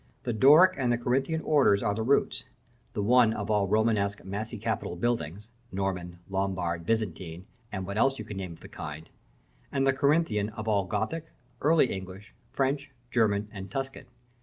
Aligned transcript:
The 0.23 0.33
Doric 0.33 0.73
and 0.79 0.91
the 0.91 0.97
Corinthian 0.97 1.41
orders 1.41 1.83
are 1.83 1.93
the 1.93 2.01
roots, 2.01 2.43
the 2.93 3.03
one 3.03 3.33
of 3.35 3.51
all 3.51 3.67
Romanesque, 3.67 4.23
massy 4.25 4.57
capitaled 4.57 4.99
buildings 4.99 5.47
Norman, 5.71 6.17
Lombard, 6.27 6.87
Byzantine, 6.87 7.45
and 7.71 7.85
what 7.85 7.99
else 7.99 8.17
you 8.17 8.25
can 8.25 8.37
name 8.37 8.53
of 8.53 8.61
the 8.61 8.67
kind; 8.67 9.07
and 9.71 9.85
the 9.85 9.93
Corinthian 9.93 10.49
of 10.49 10.67
all 10.67 10.85
Gothic, 10.85 11.25
Early 11.61 11.91
English, 11.93 12.33
French, 12.51 12.89
German, 13.11 13.47
and 13.51 13.69
Tuscan. 13.69 14.07